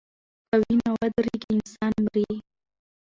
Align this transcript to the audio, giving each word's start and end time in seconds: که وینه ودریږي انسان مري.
که 0.49 0.55
وینه 0.63 0.89
ودریږي 0.99 1.47
انسان 1.55 1.93
مري. 2.05 2.29